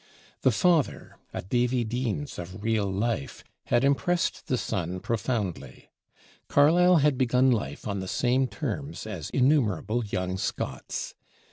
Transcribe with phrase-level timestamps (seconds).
[0.41, 5.89] The father, a Davie Deans of real life, had impressed the son profoundly.
[6.47, 11.13] Carlyle had begun life on the same terms as innumerable young Scots.